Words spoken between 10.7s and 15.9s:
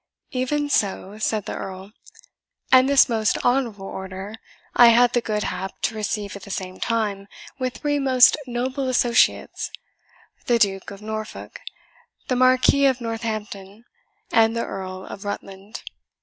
of Norfolk, the Marquis of Northampton, and the Earl of Rutland.